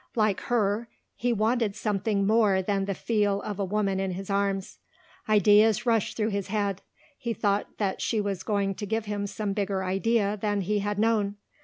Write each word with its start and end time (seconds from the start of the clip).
Like 0.15 0.39
her 0.49 0.89
he 1.13 1.31
wanted 1.31 1.75
something 1.75 2.25
more 2.25 2.63
than 2.63 2.85
the 2.85 2.95
feel 2.95 3.39
of 3.43 3.59
a 3.59 3.63
woman 3.63 3.99
in 3.99 4.13
his 4.13 4.31
arms. 4.31 4.79
Ideas 5.29 5.85
rushed 5.85 6.17
through 6.17 6.29
his 6.31 6.47
head; 6.47 6.81
he 7.19 7.35
thought 7.35 7.77
that 7.77 8.01
she 8.01 8.19
was 8.19 8.41
going 8.41 8.73
to 8.73 8.87
give 8.87 9.05
him 9.05 9.27
some 9.27 9.53
bigger 9.53 9.83
idea 9.83 10.39
than 10.41 10.61
he 10.61 10.79
had 10.79 10.97
known. 10.97 11.35